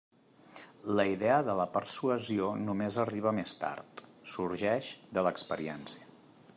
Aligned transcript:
La 0.99 1.03
idea 1.11 1.35
de 1.49 1.53
la 1.59 1.67
persuasió 1.75 2.49
només 2.63 2.99
arriba 3.05 3.35
més 3.41 3.55
tard; 3.65 4.05
sorgeix 4.35 4.93
de 5.19 5.29
l'experiència. 5.29 6.15